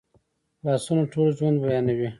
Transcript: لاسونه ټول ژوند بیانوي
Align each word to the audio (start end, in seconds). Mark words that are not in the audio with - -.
لاسونه 0.65 1.03
ټول 1.13 1.27
ژوند 1.37 1.57
بیانوي 1.63 2.09